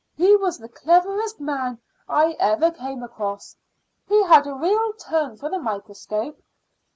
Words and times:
"He 0.15 0.35
was 0.35 0.57
the 0.57 0.67
cleverest 0.67 1.39
man 1.39 1.79
I 2.09 2.31
ever 2.39 2.71
came 2.71 3.03
across. 3.03 3.55
He 4.07 4.23
had 4.23 4.47
a 4.47 4.55
real 4.55 4.93
turn 4.93 5.37
for 5.37 5.47
the 5.47 5.59
microscope." 5.59 6.41